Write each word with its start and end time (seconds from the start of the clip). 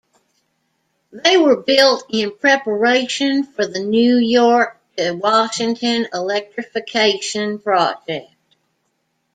They 1.11 1.37
were 1.37 1.57
built 1.61 2.05
in 2.09 2.35
preparation 2.35 3.43
for 3.43 3.67
the 3.67 3.77
New 3.81 4.15
York 4.17 4.75
to 4.97 5.11
Washington 5.11 6.07
Electrification 6.11 7.59
project. 7.59 8.31